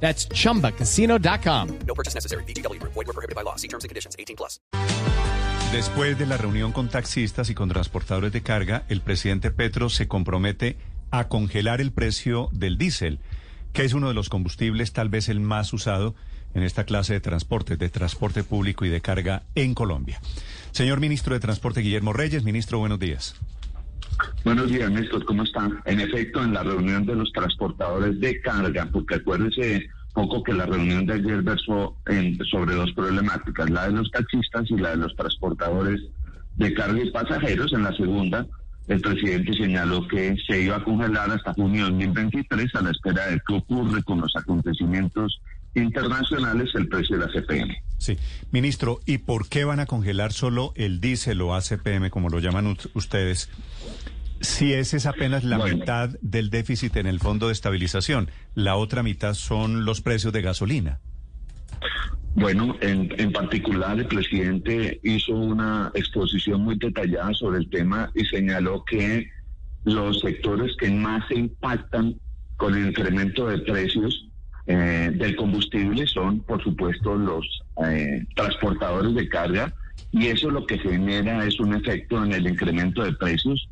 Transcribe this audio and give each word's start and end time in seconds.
That's 0.00 0.28
chumbacasino.com. 0.28 1.68
No 1.86 1.94
purchase 1.94 2.14
necessary. 2.14 2.44
BGW. 2.44 2.80
Void 2.82 2.94
were 2.94 3.12
prohibited 3.12 3.34
by 3.34 3.42
law. 3.42 3.56
See 3.56 3.68
terms 3.68 3.84
and 3.84 3.90
conditions. 3.90 4.14
18 4.18 4.36
plus. 4.36 4.60
Después 5.72 6.16
de 6.16 6.26
la 6.26 6.36
reunión 6.36 6.72
con 6.72 6.88
taxistas 6.88 7.50
y 7.50 7.54
con 7.54 7.68
transportadores 7.68 8.32
de 8.32 8.40
carga, 8.40 8.84
el 8.88 9.00
presidente 9.00 9.50
Petro 9.50 9.88
se 9.88 10.06
compromete 10.06 10.78
a 11.10 11.28
congelar 11.28 11.80
el 11.80 11.92
precio 11.92 12.48
del 12.52 12.78
diésel, 12.78 13.18
que 13.72 13.84
es 13.84 13.92
uno 13.92 14.08
de 14.08 14.14
los 14.14 14.28
combustibles 14.28 14.92
tal 14.92 15.08
vez 15.08 15.28
el 15.28 15.40
más 15.40 15.72
usado 15.72 16.14
en 16.54 16.62
esta 16.62 16.84
clase 16.84 17.12
de 17.14 17.20
transporte, 17.20 17.76
de 17.76 17.88
transporte 17.90 18.44
público 18.44 18.84
y 18.84 18.88
de 18.88 19.00
carga 19.00 19.42
en 19.54 19.74
Colombia. 19.74 20.20
Señor 20.72 21.00
ministro 21.00 21.34
de 21.34 21.40
Transporte 21.40 21.80
Guillermo 21.80 22.12
Reyes, 22.12 22.44
ministro, 22.44 22.78
buenos 22.78 22.98
días. 22.98 23.34
Buenos 24.44 24.70
días, 24.70 24.90
Néstor, 24.90 25.24
¿cómo 25.24 25.42
están? 25.42 25.80
En 25.84 26.00
efecto, 26.00 26.42
en 26.42 26.54
la 26.54 26.62
reunión 26.62 27.04
de 27.04 27.16
los 27.16 27.32
transportadores 27.32 28.18
de 28.20 28.40
carga, 28.40 28.88
porque 28.92 29.16
acuérdese 29.16 29.88
poco 30.14 30.42
que 30.42 30.54
la 30.54 30.66
reunión 30.66 31.04
de 31.04 31.14
ayer 31.14 31.42
versó 31.42 31.96
en, 32.06 32.38
sobre 32.46 32.74
dos 32.74 32.92
problemáticas, 32.92 33.68
la 33.68 33.86
de 33.88 33.92
los 33.92 34.10
taxistas 34.10 34.70
y 34.70 34.76
la 34.76 34.90
de 34.90 34.96
los 34.96 35.14
transportadores 35.14 36.00
de 36.56 36.72
carga 36.72 37.02
y 37.02 37.10
pasajeros. 37.10 37.72
En 37.72 37.82
la 37.82 37.94
segunda, 37.96 38.46
el 38.88 39.00
presidente 39.00 39.52
señaló 39.52 40.06
que 40.08 40.36
se 40.46 40.62
iba 40.62 40.76
a 40.76 40.84
congelar 40.84 41.30
hasta 41.30 41.52
junio 41.52 41.84
de 41.86 41.90
2023 41.90 42.74
a 42.76 42.82
la 42.82 42.90
espera 42.92 43.26
de 43.26 43.40
qué 43.46 43.54
ocurre 43.54 44.02
con 44.04 44.20
los 44.20 44.34
acontecimientos 44.36 45.40
internacionales 45.74 46.70
el 46.74 46.88
precio 46.88 47.18
de 47.18 47.26
la 47.26 47.32
CPM. 47.32 47.76
Sí, 47.98 48.18
ministro, 48.50 49.00
¿y 49.06 49.18
por 49.18 49.48
qué 49.48 49.64
van 49.64 49.80
a 49.80 49.86
congelar 49.86 50.32
solo 50.32 50.72
el 50.76 51.00
diésel 51.00 51.40
o 51.42 51.54
ACPM, 51.54 52.10
como 52.10 52.28
lo 52.28 52.38
llaman 52.40 52.76
ustedes, 52.94 53.48
si 54.40 54.74
ese 54.74 54.98
es 54.98 55.06
apenas 55.06 55.44
la 55.44 55.56
Bueno. 55.58 55.78
mitad 55.78 56.10
del 56.20 56.50
déficit 56.50 56.96
en 56.96 57.06
el 57.06 57.20
fondo 57.20 57.46
de 57.46 57.52
estabilización? 57.54 58.30
La 58.54 58.76
otra 58.76 59.02
mitad 59.02 59.34
son 59.34 59.84
los 59.84 60.02
precios 60.02 60.32
de 60.32 60.42
gasolina. 60.42 61.00
Bueno, 62.34 62.76
en, 62.82 63.08
en 63.18 63.32
particular 63.32 63.98
el 63.98 64.06
presidente 64.06 65.00
hizo 65.02 65.32
una 65.32 65.90
exposición 65.94 66.62
muy 66.62 66.76
detallada 66.76 67.32
sobre 67.32 67.58
el 67.60 67.70
tema 67.70 68.10
y 68.14 68.26
señaló 68.26 68.84
que 68.84 69.30
los 69.84 70.20
sectores 70.20 70.76
que 70.78 70.90
más 70.90 71.26
se 71.28 71.36
impactan 71.36 72.14
con 72.58 72.74
el 72.74 72.88
incremento 72.88 73.46
de 73.48 73.58
precios 73.58 74.25
eh, 74.66 75.10
del 75.14 75.36
combustible 75.36 76.06
son, 76.06 76.40
por 76.40 76.62
supuesto, 76.62 77.14
los 77.14 77.46
eh, 77.86 78.24
transportadores 78.34 79.14
de 79.14 79.28
carga 79.28 79.72
y 80.10 80.26
eso 80.28 80.50
lo 80.50 80.66
que 80.66 80.78
genera 80.78 81.44
es 81.44 81.60
un 81.60 81.74
efecto 81.74 82.24
en 82.24 82.32
el 82.32 82.48
incremento 82.48 83.02
de 83.04 83.12
precios 83.12 83.68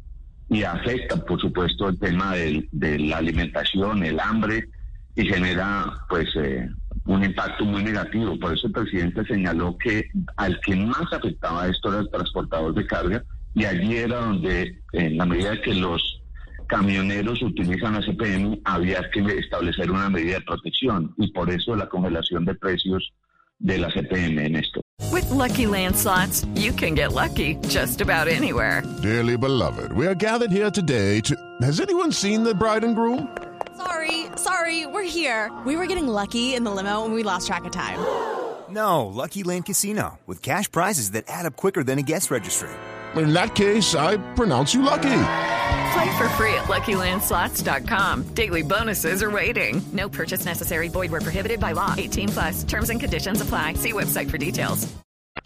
y 0.49 0.63
afecta, 0.63 1.17
por 1.25 1.41
supuesto, 1.41 1.89
el 1.89 1.99
tema 1.99 2.35
del- 2.37 2.69
de 2.71 2.99
la 2.99 3.17
alimentación, 3.19 4.05
el 4.05 4.21
hambre 4.21 4.69
y 5.17 5.25
genera, 5.27 5.93
pues, 6.09 6.27
eh, 6.37 6.69
un 7.07 7.25
impacto 7.25 7.65
muy 7.65 7.83
negativo. 7.83 8.39
Por 8.39 8.53
eso 8.55 8.67
el 8.67 8.73
presidente 8.73 9.25
señaló 9.25 9.77
que 9.79 10.09
al 10.37 10.61
que 10.61 10.77
más 10.77 11.13
afectaba 11.13 11.69
esto 11.69 11.89
era 11.91 12.01
el 12.01 12.11
transportador 12.11 12.75
de 12.75 12.87
carga 12.87 13.25
y 13.55 13.65
allí 13.65 13.97
era 13.97 14.19
donde, 14.19 14.81
en 14.93 15.17
la 15.17 15.25
medida 15.25 15.61
que 15.63 15.75
los 15.75 16.21
camioneros 16.67 17.43
utilizan 17.43 17.95
la 17.95 18.01
CPM, 18.01 18.61
había 18.65 19.03
que 19.11 19.21
establecer 19.39 19.91
una 19.91 20.09
medida 20.09 20.39
de 20.39 20.45
protección 20.45 21.15
y 21.19 21.31
por 21.33 21.51
eso 21.51 21.77
la 21.77 21.89
congelación 21.89 22.45
de 22.45 22.55
precios 22.55 23.13
de 23.59 23.79
la 23.79 23.91
CPM 23.91 24.39
en 24.39 24.57
esto. 24.57 24.81
With 25.13 25.29
Lucky 25.31 25.67
Land 25.67 25.97
slots, 25.97 26.45
you 26.55 26.73
can 26.73 26.95
get 26.95 27.13
lucky 27.13 27.57
just 27.69 28.01
about 28.01 28.29
anywhere. 28.29 28.83
Dearly 29.03 29.37
beloved, 29.37 29.93
we 29.93 30.07
are 30.07 30.15
gathered 30.15 30.51
here 30.51 30.71
today 30.71 31.21
to. 31.23 31.35
Has 31.63 31.81
anyone 31.81 32.13
seen 32.13 32.45
the 32.45 32.55
bride 32.55 32.85
and 32.85 32.95
groom? 32.95 33.29
Sorry, 33.77 34.27
sorry, 34.37 34.87
we're 34.87 35.03
here. 35.03 35.51
We 35.67 35.77
were 35.77 35.87
getting 35.87 36.07
lucky 36.07 36.55
in 36.55 36.65
the 36.65 36.71
limo 36.71 37.05
and 37.05 37.15
we 37.15 37.23
lost 37.23 37.47
track 37.47 37.65
of 37.65 37.73
time. 37.73 37.99
No, 38.71 39.07
Lucky 39.07 39.43
Land 39.43 39.67
Casino, 39.67 40.19
with 40.27 40.43
cash 40.43 40.71
prizes 40.71 41.13
that 41.13 41.25
add 41.29 41.47
up 41.47 41.57
quicker 41.57 41.85
than 41.85 41.99
a 41.99 42.03
guest 42.03 42.31
registry. 42.31 42.71
In 43.15 43.33
that 43.33 43.55
case, 43.55 43.95
I 43.95 44.17
pronounce 44.35 44.75
you 44.75 44.83
lucky. 44.83 45.11
Play 45.95 46.19
for 46.19 46.29
free 46.31 46.55
at 46.55 46.65
LuckyLandSlots.com. 46.65 48.35
Daily 48.35 48.63
bonuses 48.63 49.23
are 49.23 49.31
waiting. 49.31 49.81
No 49.93 50.09
purchase 50.09 50.45
necessary. 50.45 50.89
Void 50.89 51.11
were 51.13 51.21
prohibited 51.21 51.61
by 51.61 51.73
law. 51.73 51.95
18 51.97 52.29
plus 52.31 52.65
terms 52.65 52.91
and 52.91 52.99
conditions 52.99 53.41
apply. 53.41 53.75
See 53.75 53.93
website 53.93 54.29
for 54.29 54.39
details. 54.39 54.89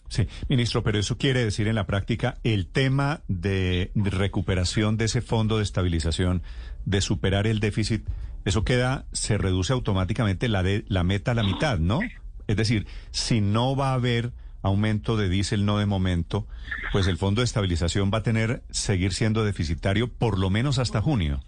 Sí, 0.08 0.26
ministro, 0.48 0.82
pero 0.82 0.98
eso 0.98 1.18
quiere 1.18 1.44
decir 1.44 1.68
en 1.68 1.74
la 1.74 1.86
práctica 1.86 2.38
el 2.42 2.66
tema 2.66 3.20
de 3.28 3.90
recuperación 3.94 4.96
de 4.96 5.04
ese 5.04 5.20
fondo 5.20 5.58
de 5.58 5.64
estabilización, 5.64 6.42
de 6.86 7.02
superar 7.02 7.46
el 7.46 7.60
déficit, 7.60 8.08
eso 8.46 8.64
queda, 8.64 9.04
se 9.12 9.36
reduce 9.36 9.74
automáticamente 9.74 10.48
la, 10.48 10.62
de, 10.62 10.86
la 10.88 11.04
meta 11.04 11.32
a 11.32 11.34
la 11.34 11.42
mitad, 11.42 11.78
¿no? 11.78 12.00
Es 12.46 12.56
decir, 12.56 12.86
si 13.10 13.42
no 13.42 13.76
va 13.76 13.90
a 13.90 13.94
haber 13.94 14.32
aumento 14.68 15.16
de 15.16 15.28
diésel, 15.28 15.64
no 15.64 15.78
de 15.78 15.86
momento, 15.86 16.46
pues 16.92 17.06
el 17.08 17.18
fondo 17.18 17.40
de 17.40 17.46
estabilización 17.46 18.10
va 18.12 18.18
a 18.18 18.22
tener, 18.22 18.62
seguir 18.70 19.12
siendo 19.12 19.44
deficitario 19.44 20.08
por 20.08 20.38
lo 20.38 20.50
menos 20.50 20.78
hasta 20.78 21.00
junio. 21.02 21.40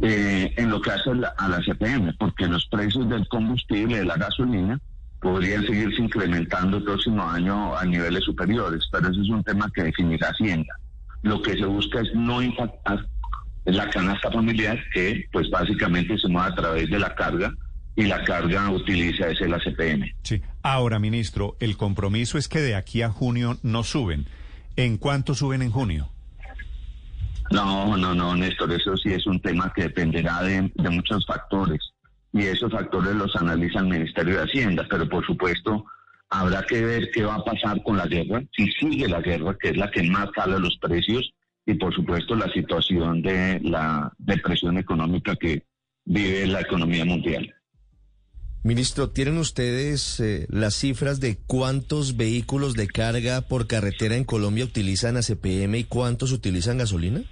eh, 0.00 0.54
en 0.56 0.70
lo 0.70 0.80
que 0.80 0.92
hace 0.92 1.10
a 1.10 1.14
la, 1.14 1.28
a 1.36 1.48
la 1.48 1.60
CPM, 1.60 2.14
porque 2.18 2.46
los 2.46 2.66
precios 2.66 3.08
del 3.08 3.26
combustible, 3.26 3.98
de 3.98 4.04
la 4.04 4.16
gasolina, 4.16 4.80
podrían 5.20 5.64
seguirse 5.64 6.02
incrementando 6.02 6.78
el 6.78 6.84
próximo 6.84 7.22
año 7.22 7.76
a 7.76 7.84
niveles 7.84 8.24
superiores, 8.24 8.88
pero 8.90 9.08
ese 9.08 9.20
es 9.20 9.28
un 9.28 9.42
tema 9.44 9.70
que 9.72 9.84
definirá 9.84 10.28
Hacienda. 10.28 10.74
Lo 11.22 11.40
que 11.40 11.52
se 11.56 11.64
busca 11.64 12.00
es 12.00 12.12
no 12.14 12.42
impactar 12.42 13.06
la 13.64 13.88
canasta 13.90 14.30
familiar, 14.32 14.78
que 14.92 15.24
pues 15.32 15.48
básicamente 15.50 16.18
se 16.18 16.28
mueve 16.28 16.48
a 16.48 16.54
través 16.54 16.90
de 16.90 16.98
la 16.98 17.14
carga, 17.14 17.52
y 17.94 18.04
la 18.04 18.24
carga 18.24 18.70
utiliza 18.70 19.28
ese 19.28 19.48
la 19.48 19.58
CPM. 19.58 20.14
Sí. 20.22 20.40
Ahora, 20.62 20.98
ministro, 20.98 21.56
el 21.60 21.76
compromiso 21.76 22.38
es 22.38 22.48
que 22.48 22.60
de 22.60 22.74
aquí 22.74 23.02
a 23.02 23.10
junio 23.10 23.58
no 23.62 23.84
suben. 23.84 24.26
¿En 24.76 24.96
cuánto 24.96 25.34
suben 25.34 25.62
en 25.62 25.70
junio? 25.70 26.08
No, 27.50 27.96
no, 27.96 28.14
no, 28.14 28.34
Néstor, 28.34 28.72
eso 28.72 28.96
sí 28.96 29.12
es 29.12 29.26
un 29.26 29.40
tema 29.40 29.72
que 29.74 29.82
dependerá 29.82 30.42
de, 30.42 30.72
de 30.74 30.90
muchos 30.90 31.26
factores 31.26 31.80
y 32.32 32.44
esos 32.44 32.72
factores 32.72 33.14
los 33.14 33.34
analiza 33.36 33.80
el 33.80 33.88
Ministerio 33.88 34.36
de 34.36 34.44
Hacienda, 34.44 34.86
pero 34.88 35.06
por 35.08 35.24
supuesto 35.26 35.84
habrá 36.30 36.62
que 36.62 36.82
ver 36.82 37.10
qué 37.12 37.24
va 37.24 37.34
a 37.34 37.44
pasar 37.44 37.82
con 37.82 37.98
la 37.98 38.06
guerra, 38.06 38.42
si 38.56 38.66
sigue 38.72 39.06
la 39.06 39.20
guerra, 39.20 39.54
que 39.60 39.68
es 39.68 39.76
la 39.76 39.90
que 39.90 40.02
más 40.04 40.30
jala 40.34 40.58
los 40.58 40.78
precios, 40.78 41.30
y 41.66 41.74
por 41.74 41.94
supuesto 41.94 42.34
la 42.34 42.50
situación 42.52 43.20
de 43.22 43.60
la 43.62 44.10
depresión 44.18 44.78
económica 44.78 45.36
que 45.36 45.62
vive 46.04 46.46
la 46.46 46.62
economía 46.62 47.04
mundial. 47.04 47.54
Ministro, 48.64 49.10
¿tienen 49.10 49.38
ustedes 49.38 50.20
eh, 50.20 50.46
las 50.48 50.74
cifras 50.74 51.18
de 51.18 51.36
cuántos 51.46 52.16
vehículos 52.16 52.74
de 52.74 52.86
carga 52.86 53.40
por 53.40 53.66
carretera 53.66 54.14
en 54.16 54.22
Colombia 54.24 54.64
utilizan 54.64 55.16
ACPM 55.16 55.74
y 55.78 55.84
cuántos 55.84 56.30
utilizan 56.30 56.78
gasolina? 56.78 57.22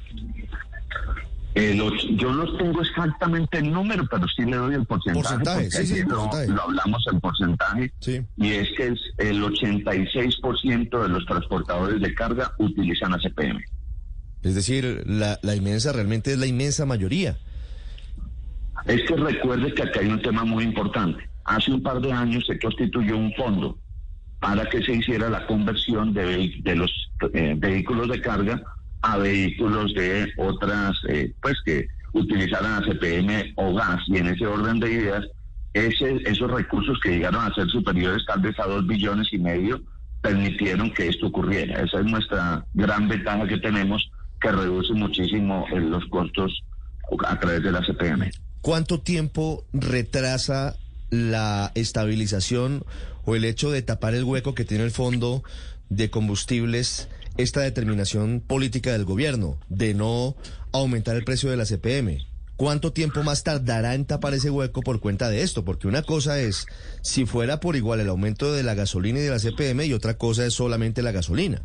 Eh, 1.54 1.74
los- 1.74 2.04
yo 2.16 2.32
no 2.32 2.56
tengo 2.56 2.80
exactamente 2.82 3.58
el 3.58 3.70
número, 3.72 4.04
pero 4.10 4.26
sí 4.36 4.42
le 4.44 4.56
doy 4.56 4.74
el 4.74 4.86
porcentaje. 4.86 5.22
Porcentaje, 5.28 5.70
sí, 5.70 5.86
sí, 5.86 6.00
lo- 6.02 6.08
porcentaje. 6.16 6.48
lo 6.48 6.62
hablamos 6.62 7.04
el 7.12 7.20
porcentaje. 7.20 7.92
Sí. 8.00 8.20
y 8.36 8.48
es 8.50 8.68
que 8.76 8.88
es 8.88 9.00
el 9.18 9.40
86% 9.42 11.02
de 11.02 11.08
los 11.08 11.24
transportadores 11.26 12.00
de 12.00 12.12
carga 12.14 12.52
utilizan 12.58 13.14
ACPM. 13.14 13.60
Es 14.42 14.54
decir, 14.56 15.04
la, 15.06 15.38
la 15.42 15.54
inmensa, 15.54 15.92
realmente 15.92 16.32
es 16.32 16.38
la 16.38 16.46
inmensa 16.46 16.86
mayoría. 16.86 17.36
Es 18.86 19.02
que 19.04 19.16
recuerde 19.16 19.74
que 19.74 19.82
acá 19.82 20.00
hay 20.00 20.08
un 20.08 20.22
tema 20.22 20.44
muy 20.44 20.64
importante. 20.64 21.28
Hace 21.44 21.72
un 21.72 21.82
par 21.82 22.00
de 22.00 22.12
años 22.12 22.44
se 22.46 22.58
constituyó 22.58 23.16
un 23.16 23.32
fondo 23.34 23.78
para 24.40 24.64
que 24.66 24.82
se 24.82 24.94
hiciera 24.94 25.28
la 25.28 25.46
conversión 25.46 26.14
de, 26.14 26.52
de 26.62 26.74
los 26.74 26.90
eh, 27.34 27.54
vehículos 27.58 28.08
de 28.08 28.20
carga 28.20 28.62
a 29.02 29.16
vehículos 29.18 29.94
de 29.94 30.32
otras, 30.36 30.96
eh, 31.08 31.32
pues 31.42 31.56
que 31.64 31.86
utilizaran 32.12 32.82
ACPM 32.82 33.52
o 33.56 33.74
gas. 33.74 34.00
Y 34.06 34.16
en 34.18 34.28
ese 34.28 34.46
orden 34.46 34.80
de 34.80 34.92
ideas, 34.92 35.26
ese, 35.74 36.16
esos 36.26 36.50
recursos 36.50 36.98
que 37.00 37.10
llegaron 37.10 37.44
a 37.44 37.54
ser 37.54 37.68
superiores 37.68 38.24
tal 38.26 38.40
vez 38.40 38.58
a 38.58 38.66
dos 38.66 38.86
billones 38.86 39.32
y 39.32 39.38
medio 39.38 39.80
permitieron 40.20 40.90
que 40.90 41.08
esto 41.08 41.28
ocurriera. 41.28 41.80
Esa 41.82 42.00
es 42.00 42.06
nuestra 42.06 42.64
gran 42.74 43.08
ventaja 43.08 43.46
que 43.46 43.58
tenemos, 43.58 44.10
que 44.40 44.52
reduce 44.52 44.92
muchísimo 44.94 45.66
eh, 45.70 45.80
los 45.80 46.04
costos 46.06 46.62
a 47.26 47.38
través 47.38 47.62
de 47.62 47.72
la 47.72 47.80
CPM. 47.80 48.30
¿Cuánto 48.62 49.00
tiempo 49.00 49.64
retrasa 49.72 50.76
la 51.08 51.72
estabilización 51.74 52.84
o 53.24 53.34
el 53.34 53.44
hecho 53.44 53.70
de 53.70 53.80
tapar 53.80 54.14
el 54.14 54.24
hueco 54.24 54.54
que 54.54 54.66
tiene 54.66 54.84
el 54.84 54.90
fondo 54.90 55.42
de 55.88 56.10
combustibles 56.10 57.08
esta 57.38 57.60
determinación 57.60 58.42
política 58.46 58.92
del 58.92 59.06
gobierno 59.06 59.58
de 59.70 59.94
no 59.94 60.36
aumentar 60.72 61.16
el 61.16 61.24
precio 61.24 61.50
de 61.50 61.56
la 61.56 61.64
CPM? 61.64 62.18
¿Cuánto 62.56 62.92
tiempo 62.92 63.22
más 63.22 63.44
tardará 63.44 63.94
en 63.94 64.04
tapar 64.04 64.34
ese 64.34 64.50
hueco 64.50 64.82
por 64.82 65.00
cuenta 65.00 65.30
de 65.30 65.40
esto? 65.40 65.64
Porque 65.64 65.88
una 65.88 66.02
cosa 66.02 66.38
es 66.38 66.66
si 67.00 67.24
fuera 67.24 67.60
por 67.60 67.76
igual 67.76 68.00
el 68.00 68.10
aumento 68.10 68.52
de 68.52 68.62
la 68.62 68.74
gasolina 68.74 69.20
y 69.20 69.22
de 69.22 69.30
la 69.30 69.38
CPM 69.38 69.86
y 69.86 69.94
otra 69.94 70.18
cosa 70.18 70.44
es 70.44 70.52
solamente 70.52 71.00
la 71.00 71.12
gasolina. 71.12 71.62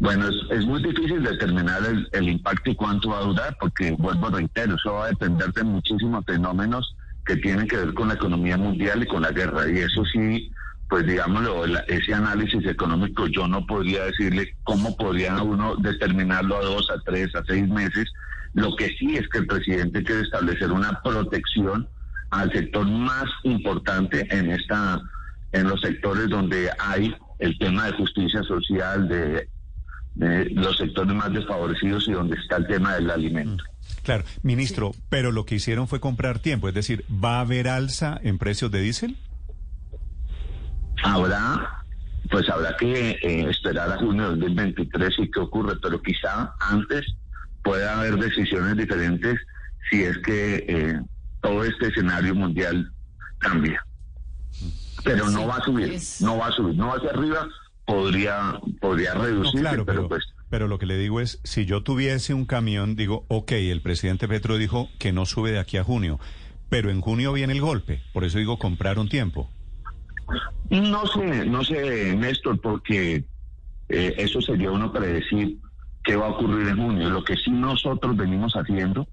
Bueno, 0.00 0.28
es, 0.28 0.58
es 0.58 0.66
muy 0.66 0.82
difícil 0.82 1.22
determinar 1.22 1.80
el, 2.12 2.28
impacto 2.28 2.70
y 2.70 2.74
cuánto 2.76 3.10
va 3.10 3.18
a 3.18 3.22
durar, 3.22 3.56
porque 3.60 3.90
vuelvo 3.98 4.28
a 4.28 4.30
reitero, 4.30 4.76
eso 4.76 4.94
va 4.94 5.06
a 5.06 5.08
depender 5.08 5.52
de 5.52 5.64
muchísimos 5.64 6.24
fenómenos 6.24 6.94
que 7.26 7.36
tienen 7.36 7.66
que 7.66 7.76
ver 7.76 7.94
con 7.94 8.08
la 8.08 8.14
economía 8.14 8.56
mundial 8.56 9.02
y 9.02 9.06
con 9.06 9.22
la 9.22 9.32
guerra. 9.32 9.68
Y 9.68 9.78
eso 9.78 10.04
sí, 10.12 10.50
pues 10.88 11.04
digámoslo, 11.06 11.64
ese 11.88 12.14
análisis 12.14 12.64
económico 12.66 13.26
yo 13.26 13.48
no 13.48 13.66
podría 13.66 14.04
decirle 14.04 14.54
cómo 14.62 14.96
podría 14.96 15.42
uno 15.42 15.74
determinarlo 15.76 16.56
a 16.56 16.62
dos, 16.62 16.90
a 16.90 17.00
tres, 17.04 17.34
a 17.34 17.42
seis 17.44 17.68
meses. 17.68 18.06
Lo 18.54 18.74
que 18.76 18.88
sí 18.98 19.16
es 19.16 19.28
que 19.28 19.38
el 19.38 19.46
presidente 19.46 20.02
quiere 20.04 20.22
establecer 20.22 20.70
una 20.70 21.00
protección 21.02 21.88
al 22.30 22.52
sector 22.52 22.86
más 22.86 23.26
importante 23.42 24.26
en 24.30 24.50
esta, 24.52 25.00
en 25.52 25.68
los 25.68 25.80
sectores 25.80 26.28
donde 26.28 26.70
hay 26.78 27.14
el 27.40 27.58
tema 27.58 27.86
de 27.86 27.92
justicia 27.92 28.42
social, 28.44 29.08
de 29.08 29.48
de 30.18 30.50
los 30.50 30.76
sectores 30.76 31.14
más 31.14 31.32
desfavorecidos 31.32 32.08
y 32.08 32.12
donde 32.12 32.36
está 32.36 32.56
el 32.56 32.66
tema 32.66 32.94
del 32.94 33.10
alimento. 33.10 33.62
Claro, 34.02 34.24
ministro, 34.42 34.92
sí. 34.92 35.00
pero 35.08 35.30
lo 35.30 35.46
que 35.46 35.54
hicieron 35.54 35.86
fue 35.86 36.00
comprar 36.00 36.40
tiempo, 36.40 36.68
es 36.68 36.74
decir, 36.74 37.04
¿va 37.08 37.38
a 37.38 37.40
haber 37.42 37.68
alza 37.68 38.18
en 38.22 38.36
precios 38.36 38.70
de 38.72 38.80
diésel? 38.80 39.16
Habrá, 41.04 41.84
pues 42.30 42.48
habrá 42.50 42.76
que 42.76 43.10
eh, 43.10 43.48
esperar 43.48 43.92
a 43.92 43.98
junio 43.98 44.34
de 44.34 44.40
2023 44.40 45.14
y 45.18 45.30
qué 45.30 45.40
ocurre, 45.40 45.76
pero 45.80 46.02
quizá 46.02 46.52
antes 46.58 47.06
pueda 47.62 48.00
haber 48.00 48.16
decisiones 48.16 48.76
diferentes 48.76 49.38
si 49.88 50.02
es 50.02 50.18
que 50.18 50.64
eh, 50.68 51.00
todo 51.40 51.62
este 51.62 51.86
escenario 51.86 52.34
mundial 52.34 52.90
cambia. 53.38 53.80
Pero 55.04 55.30
no 55.30 55.46
va 55.46 55.58
a 55.58 55.64
subir, 55.64 55.96
no 56.20 56.38
va 56.38 56.48
a 56.48 56.52
subir, 56.52 56.74
no 56.76 56.88
va 56.88 56.94
hacia 56.94 57.10
arriba, 57.10 57.46
podría, 57.88 58.60
podría 58.80 59.14
reducirse, 59.14 59.56
no, 59.56 59.62
claro, 59.62 59.86
pero, 59.86 59.96
pero, 60.02 60.08
pues... 60.08 60.34
Pero 60.50 60.68
lo 60.68 60.78
que 60.78 60.84
le 60.84 60.98
digo 60.98 61.20
es, 61.20 61.40
si 61.42 61.64
yo 61.64 61.82
tuviese 61.82 62.34
un 62.34 62.44
camión, 62.44 62.96
digo, 62.96 63.24
ok, 63.28 63.52
el 63.52 63.80
presidente 63.80 64.28
Petro 64.28 64.58
dijo 64.58 64.90
que 64.98 65.10
no 65.10 65.24
sube 65.24 65.52
de 65.52 65.58
aquí 65.58 65.78
a 65.78 65.84
junio, 65.84 66.20
pero 66.68 66.90
en 66.90 67.00
junio 67.00 67.32
viene 67.32 67.54
el 67.54 67.62
golpe, 67.62 68.02
por 68.12 68.24
eso 68.24 68.36
digo, 68.38 68.58
compraron 68.58 69.08
tiempo. 69.08 69.50
No 70.68 71.06
sé, 71.06 71.46
no 71.46 71.64
sé, 71.64 72.14
Néstor, 72.14 72.60
porque 72.60 73.24
eh, 73.88 74.14
eso 74.18 74.42
sería 74.42 74.70
uno 74.70 74.92
predecir 74.92 75.56
qué 76.04 76.14
va 76.14 76.26
a 76.26 76.30
ocurrir 76.30 76.68
en 76.68 76.76
junio. 76.76 77.08
Lo 77.08 77.24
que 77.24 77.36
sí 77.36 77.50
nosotros 77.50 78.14
venimos 78.18 78.52
haciendo 78.52 79.08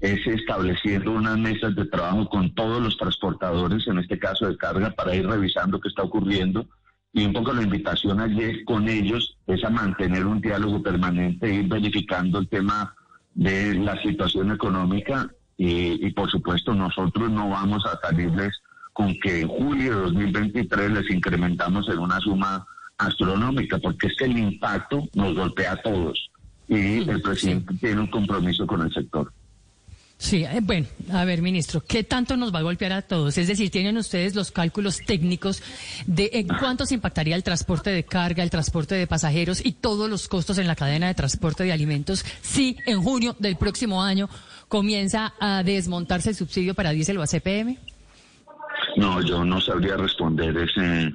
es 0.00 0.26
estableciendo 0.26 1.12
unas 1.12 1.36
mesas 1.36 1.76
de 1.76 1.84
trabajo 1.84 2.26
con 2.30 2.54
todos 2.54 2.82
los 2.82 2.96
transportadores, 2.96 3.86
en 3.86 3.98
este 3.98 4.18
caso 4.18 4.48
de 4.48 4.56
carga, 4.56 4.90
para 4.92 5.14
ir 5.14 5.26
revisando 5.26 5.78
qué 5.78 5.88
está 5.88 6.02
ocurriendo 6.02 6.66
y 7.14 7.24
un 7.24 7.32
poco 7.32 7.52
la 7.52 7.62
invitación 7.62 8.20
ayer 8.20 8.64
con 8.64 8.88
ellos 8.88 9.36
es 9.46 9.62
a 9.64 9.70
mantener 9.70 10.26
un 10.26 10.40
diálogo 10.40 10.82
permanente, 10.82 11.54
ir 11.54 11.68
verificando 11.68 12.40
el 12.40 12.48
tema 12.48 12.92
de 13.34 13.74
la 13.74 14.00
situación 14.02 14.50
económica 14.50 15.30
y, 15.56 16.04
y, 16.04 16.10
por 16.10 16.28
supuesto 16.28 16.74
nosotros 16.74 17.30
no 17.30 17.48
vamos 17.48 17.84
a 17.86 17.98
salirles 18.04 18.52
con 18.92 19.14
que 19.20 19.42
en 19.42 19.48
julio 19.48 19.94
de 19.94 20.02
2023 20.02 20.90
les 20.90 21.10
incrementamos 21.10 21.88
en 21.88 21.98
una 21.98 22.18
suma 22.18 22.66
astronómica, 22.98 23.78
porque 23.78 24.08
es 24.08 24.16
que 24.16 24.24
el 24.24 24.36
impacto 24.36 25.04
nos 25.14 25.36
golpea 25.36 25.72
a 25.72 25.82
todos 25.82 26.30
y 26.66 27.08
el 27.08 27.22
presidente 27.22 27.74
tiene 27.74 28.00
un 28.00 28.06
compromiso 28.08 28.66
con 28.66 28.82
el 28.82 28.92
sector. 28.92 29.32
Sí, 30.16 30.44
eh, 30.44 30.60
bueno, 30.62 30.86
a 31.12 31.24
ver, 31.24 31.42
ministro, 31.42 31.82
¿qué 31.86 32.04
tanto 32.04 32.36
nos 32.36 32.54
va 32.54 32.60
a 32.60 32.62
golpear 32.62 32.92
a 32.92 33.02
todos? 33.02 33.36
Es 33.36 33.48
decir, 33.48 33.70
¿tienen 33.70 33.96
ustedes 33.96 34.34
los 34.34 34.52
cálculos 34.52 35.00
técnicos 35.04 35.62
de 36.06 36.30
en 36.34 36.46
cuánto 36.46 36.86
se 36.86 36.94
impactaría 36.94 37.36
el 37.36 37.42
transporte 37.42 37.90
de 37.90 38.04
carga, 38.04 38.42
el 38.42 38.50
transporte 38.50 38.94
de 38.94 39.06
pasajeros 39.06 39.64
y 39.64 39.72
todos 39.72 40.08
los 40.08 40.28
costos 40.28 40.58
en 40.58 40.66
la 40.66 40.76
cadena 40.76 41.08
de 41.08 41.14
transporte 41.14 41.64
de 41.64 41.72
alimentos 41.72 42.24
si 42.42 42.76
en 42.86 43.02
junio 43.02 43.36
del 43.38 43.56
próximo 43.56 44.02
año 44.02 44.28
comienza 44.68 45.34
a 45.40 45.62
desmontarse 45.62 46.30
el 46.30 46.36
subsidio 46.36 46.74
para 46.74 46.90
diésel 46.90 47.18
o 47.18 47.22
a 47.22 47.26
CPM? 47.26 47.76
No, 48.96 49.20
yo 49.20 49.44
no 49.44 49.60
sabría 49.60 49.96
responder 49.96 50.56
ese, 50.56 51.12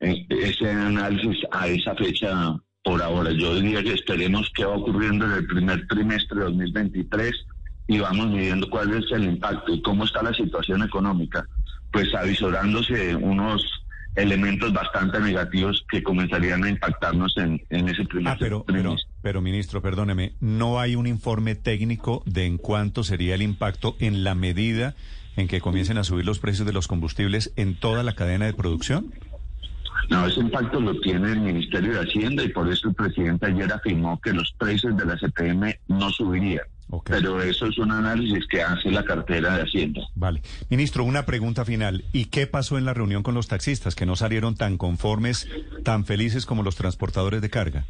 ese 0.00 0.70
análisis 0.70 1.38
a 1.50 1.66
esa 1.66 1.94
fecha 1.94 2.56
por 2.84 3.02
ahora. 3.02 3.32
Yo 3.32 3.54
diría 3.56 3.82
que 3.82 3.94
esperemos 3.94 4.50
qué 4.54 4.64
va 4.64 4.76
ocurriendo 4.76 5.24
en 5.24 5.32
el 5.32 5.46
primer 5.46 5.86
trimestre 5.88 6.38
de 6.38 6.44
2023 6.44 7.34
y 7.88 7.98
vamos 7.98 8.28
midiendo 8.28 8.68
cuál 8.70 8.94
es 8.94 9.10
el 9.10 9.24
impacto 9.24 9.72
y 9.72 9.82
cómo 9.82 10.04
está 10.04 10.22
la 10.22 10.34
situación 10.34 10.82
económica, 10.82 11.44
pues 11.90 12.14
avisorándose 12.14 13.16
unos 13.16 13.62
elementos 14.14 14.72
bastante 14.72 15.18
negativos 15.20 15.84
que 15.90 16.02
comenzarían 16.02 16.62
a 16.64 16.68
impactarnos 16.68 17.36
en, 17.38 17.64
en 17.70 17.88
ese 17.88 18.04
primer 18.04 18.34
ah, 18.34 18.36
pero, 18.38 18.64
pero, 18.64 18.96
pero, 19.22 19.40
ministro, 19.40 19.80
perdóneme, 19.80 20.34
¿no 20.40 20.80
hay 20.80 20.96
un 20.96 21.06
informe 21.06 21.54
técnico 21.54 22.22
de 22.26 22.46
en 22.46 22.58
cuánto 22.58 23.04
sería 23.04 23.34
el 23.34 23.42
impacto 23.42 23.96
en 24.00 24.22
la 24.22 24.34
medida 24.34 24.94
en 25.36 25.48
que 25.48 25.60
comiencen 25.60 25.98
a 25.98 26.04
subir 26.04 26.26
los 26.26 26.40
precios 26.40 26.66
de 26.66 26.72
los 26.72 26.88
combustibles 26.88 27.52
en 27.56 27.74
toda 27.76 28.02
la 28.02 28.14
cadena 28.14 28.46
de 28.46 28.52
producción? 28.52 29.14
No, 30.10 30.26
ese 30.26 30.40
impacto 30.40 30.80
lo 30.80 30.98
tiene 31.00 31.32
el 31.32 31.40
Ministerio 31.40 31.92
de 31.92 32.00
Hacienda 32.00 32.42
y 32.42 32.48
por 32.48 32.68
eso 32.68 32.88
el 32.88 32.94
presidente 32.94 33.46
ayer 33.46 33.72
afirmó 33.72 34.20
que 34.20 34.32
los 34.32 34.52
precios 34.52 34.96
de 34.96 35.04
la 35.06 35.16
CPM 35.16 35.78
no 35.86 36.10
subirían. 36.10 36.64
Okay. 36.90 37.16
Pero 37.16 37.42
eso 37.42 37.66
es 37.66 37.76
un 37.78 37.92
análisis 37.92 38.46
que 38.46 38.62
hace 38.62 38.90
la 38.90 39.04
cartera 39.04 39.56
de 39.56 39.62
Hacienda. 39.62 40.00
Vale. 40.14 40.40
Ministro, 40.70 41.04
una 41.04 41.26
pregunta 41.26 41.64
final. 41.66 42.04
¿Y 42.12 42.26
qué 42.26 42.46
pasó 42.46 42.78
en 42.78 42.86
la 42.86 42.94
reunión 42.94 43.22
con 43.22 43.34
los 43.34 43.46
taxistas 43.46 43.94
que 43.94 44.06
no 44.06 44.16
salieron 44.16 44.54
tan 44.54 44.78
conformes, 44.78 45.48
tan 45.84 46.06
felices 46.06 46.46
como 46.46 46.62
los 46.62 46.76
transportadores 46.76 47.42
de 47.42 47.50
carga? 47.50 47.84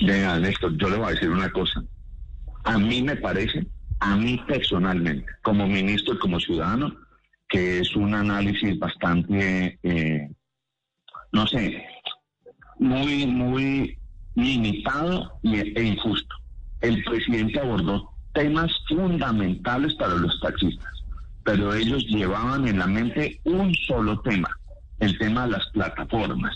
Venga, 0.00 0.38
Néstor, 0.38 0.76
yo 0.78 0.88
le 0.88 0.96
voy 0.96 1.08
a 1.08 1.10
decir 1.10 1.28
una 1.28 1.50
cosa. 1.50 1.84
A 2.64 2.78
mí 2.78 3.02
me 3.02 3.16
parece, 3.16 3.66
a 4.00 4.16
mí 4.16 4.40
personalmente, 4.48 5.26
como 5.42 5.66
ministro 5.66 6.14
y 6.14 6.18
como 6.18 6.40
ciudadano, 6.40 6.96
que 7.48 7.80
es 7.80 7.94
un 7.94 8.14
análisis 8.14 8.78
bastante, 8.78 9.78
eh, 9.82 10.30
no 11.30 11.46
sé, 11.46 11.84
muy, 12.78 13.26
muy 13.26 13.98
limitado 14.34 15.38
e 15.44 15.82
injusto 15.82 16.34
el 16.86 17.02
presidente 17.04 17.60
abordó 17.60 18.10
temas 18.32 18.70
fundamentales 18.88 19.94
para 19.94 20.14
los 20.14 20.38
taxistas, 20.40 20.92
pero 21.44 21.74
ellos 21.74 22.04
llevaban 22.06 22.68
en 22.68 22.78
la 22.78 22.86
mente 22.86 23.40
un 23.44 23.74
solo 23.74 24.20
tema, 24.20 24.48
el 25.00 25.18
tema 25.18 25.46
de 25.46 25.52
las 25.52 25.66
plataformas, 25.72 26.54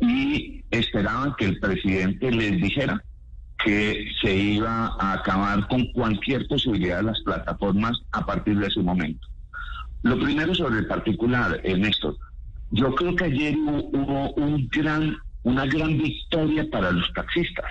y 0.00 0.62
esperaban 0.70 1.34
que 1.38 1.46
el 1.46 1.58
presidente 1.58 2.30
les 2.30 2.60
dijera 2.60 3.02
que 3.64 4.08
se 4.20 4.36
iba 4.36 4.94
a 4.98 5.14
acabar 5.14 5.66
con 5.68 5.86
cualquier 5.92 6.46
posibilidad 6.46 6.98
de 6.98 7.04
las 7.04 7.20
plataformas 7.20 7.98
a 8.12 8.24
partir 8.26 8.58
de 8.58 8.66
ese 8.66 8.80
momento. 8.80 9.26
Lo 10.02 10.18
primero 10.18 10.54
sobre 10.54 10.80
el 10.80 10.86
particular, 10.86 11.60
Néstor. 11.64 12.16
Yo 12.72 12.94
creo 12.94 13.16
que 13.16 13.24
ayer 13.24 13.56
hubo 13.56 14.32
un 14.32 14.68
gran, 14.68 15.16
una 15.44 15.64
gran 15.66 15.96
victoria 15.96 16.68
para 16.70 16.90
los 16.90 17.10
taxistas 17.14 17.70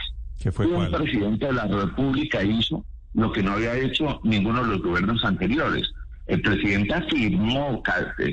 fue 0.51 0.67
un 0.67 0.91
presidente 0.91 1.47
de 1.47 1.53
la 1.53 1.67
República 1.67 2.43
hizo 2.43 2.85
lo 3.13 3.31
que 3.31 3.41
no 3.41 3.53
había 3.53 3.77
hecho 3.77 4.19
ninguno 4.23 4.63
de 4.63 4.71
los 4.71 4.81
gobiernos 4.81 5.23
anteriores. 5.23 5.89
El 6.27 6.41
presidente 6.41 6.93
afirmó 6.93 7.81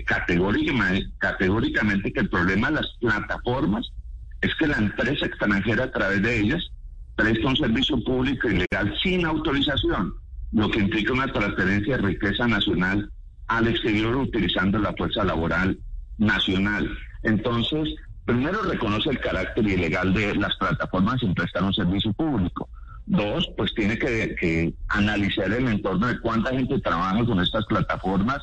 categóricamente, 0.07 1.11
categóricamente 1.19 2.13
que 2.13 2.21
el 2.21 2.29
problema 2.29 2.69
de 2.69 2.77
las 2.77 2.89
plataformas 3.01 3.93
es 4.41 4.55
que 4.57 4.67
la 4.67 4.79
empresa 4.79 5.27
extranjera 5.27 5.85
a 5.85 5.93
través 5.93 6.23
de 6.23 6.41
ellas 6.41 6.71
presta 7.15 7.49
un 7.49 7.57
servicio 7.57 8.03
público 8.03 8.49
ilegal 8.49 8.95
sin 9.03 9.25
autorización, 9.25 10.15
lo 10.53 10.71
que 10.71 10.81
implica 10.81 11.13
una 11.13 11.33
transferencia 11.33 11.97
de 11.97 12.03
riqueza 12.03 12.47
nacional 12.49 13.11
al 13.47 13.69
exterior 13.69 14.17
utilizando 14.17 14.79
la 14.79 14.95
fuerza 14.95 15.25
laboral 15.25 15.79
nacional. 16.19 16.91
Entonces, 17.23 17.95
Primero, 18.25 18.63
reconoce 18.63 19.11
el 19.11 19.19
carácter 19.19 19.67
ilegal 19.67 20.15
de 20.15 20.35
las 20.37 20.57
plataformas 20.57 21.21
sin 21.21 21.35
prestar 21.35 21.65
un 21.65 21.75
servicio 21.75 22.13
público. 22.13 22.69
Dos, 23.07 23.51
pues 23.57 23.75
tiene 23.75 23.99
que, 23.99 24.73
analizar 24.89 25.53
el 25.53 25.67
entorno 25.67 26.07
de 26.07 26.21
cuánta 26.21 26.51
gente 26.51 26.79
trabaja 26.81 27.25
con 27.25 27.41
estas 27.41 27.67
plataformas. 27.67 28.39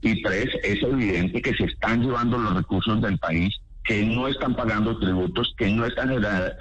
Y 0.00 0.22
tres, 0.22 0.48
es 0.64 0.82
evidente 0.82 1.42
que 1.42 1.54
se 1.54 1.64
están 1.64 2.02
llevando 2.02 2.38
los 2.38 2.54
recursos 2.54 3.02
del 3.02 3.18
país, 3.18 3.54
que 3.84 4.04
no 4.04 4.28
están 4.28 4.54
pagando 4.54 4.98
tributos, 4.98 5.54
que 5.58 5.70
no 5.70 5.84
están 5.84 6.10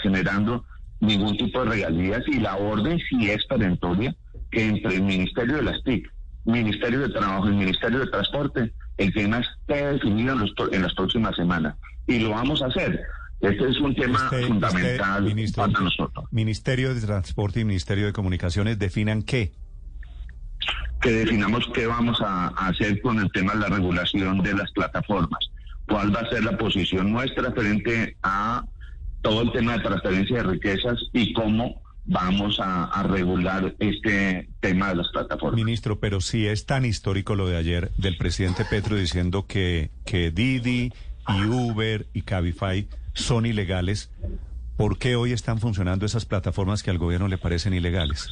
generando 0.01 0.65
ningún 0.99 1.37
tipo 1.37 1.63
de 1.63 1.69
regalías. 1.69 2.23
Y 2.27 2.39
la 2.39 2.57
orden 2.57 2.99
sí 3.09 3.29
es 3.29 3.45
perentoria 3.45 4.13
que 4.51 4.67
entre 4.67 4.95
el 4.95 5.03
Ministerio 5.03 5.55
de 5.57 5.63
las 5.63 5.81
TIC 5.83 6.11
Ministerio 6.45 6.99
de 6.99 7.09
Trabajo 7.09 7.49
y 7.49 7.53
Ministerio 7.53 7.99
de 7.99 8.07
Transporte, 8.07 8.73
el 8.97 9.13
tema 9.13 9.39
está 9.39 9.91
definido 9.91 10.33
en, 10.33 10.39
los 10.39 10.53
en 10.71 10.81
las 10.81 10.93
próximas 10.93 11.35
semanas. 11.35 11.75
Y 12.09 12.19
lo 12.19 12.31
vamos 12.31 12.61
a 12.61 12.65
hacer. 12.65 13.01
Este 13.39 13.69
es 13.69 13.79
un 13.79 13.95
tema 13.95 14.25
Usted- 14.25 14.47
fundamental 14.47 15.23
usted, 15.23 15.35
ministro, 15.35 15.65
para 15.65 15.79
nosotros. 15.79 16.25
Ministerio 16.31 16.93
de 16.93 16.99
Transporte 16.99 17.61
y 17.61 17.65
Ministerio 17.65 18.05
de 18.07 18.11
Comunicaciones 18.13 18.77
definan 18.77 19.21
qué. 19.23 19.53
que 21.01 21.11
definamos 21.11 21.65
qué 21.73 21.87
vamos 21.87 22.19
a, 22.21 22.47
hacer 22.49 22.99
con 23.01 23.19
el 23.19 23.31
tema 23.31 23.53
de 23.53 23.59
la 23.61 23.67
regulación 23.69 24.39
de 24.43 24.53
las 24.53 24.69
plataformas. 24.71 25.39
¿Cuál 25.87 26.13
va 26.13 26.19
a 26.19 26.29
ser 26.29 26.43
la 26.43 26.57
posición 26.57 27.13
nuestra 27.13 27.51
frente 27.53 28.17
a 28.21 28.65
todo 29.21 29.43
el 29.43 29.51
tema 29.53 29.77
de 29.77 29.83
transferencia 29.83 30.37
de 30.37 30.43
riquezas 30.43 30.99
y 31.13 31.31
cómo 31.31 31.81
vamos 32.05 32.59
a, 32.59 32.85
a 32.85 33.03
regular 33.03 33.73
este 33.79 34.49
tema 34.59 34.89
de 34.89 34.95
las 34.95 35.07
plataformas? 35.13 35.55
Ministro, 35.55 36.01
pero 36.01 36.19
si 36.19 36.47
es 36.47 36.65
tan 36.65 36.83
histórico 36.83 37.33
lo 37.35 37.47
de 37.47 37.55
ayer 37.55 37.91
del 37.95 38.17
presidente 38.17 38.65
Petro 38.69 38.97
diciendo 38.97 39.45
que, 39.47 39.91
que 40.05 40.31
Didi 40.31 40.91
y 41.35 41.45
Uber 41.45 42.07
y 42.13 42.21
Cabify 42.21 42.87
son 43.13 43.45
ilegales, 43.45 44.11
¿por 44.77 44.97
qué 44.97 45.15
hoy 45.15 45.31
están 45.31 45.59
funcionando 45.59 46.05
esas 46.05 46.25
plataformas 46.25 46.83
que 46.83 46.91
al 46.91 46.97
gobierno 46.97 47.27
le 47.27 47.37
parecen 47.37 47.73
ilegales? 47.73 48.29